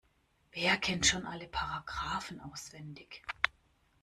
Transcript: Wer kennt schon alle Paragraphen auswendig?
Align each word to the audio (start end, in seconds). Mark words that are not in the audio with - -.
Wer 0.53 0.77
kennt 0.77 1.05
schon 1.05 1.27
alle 1.27 1.47
Paragraphen 1.47 2.39
auswendig? 2.41 3.21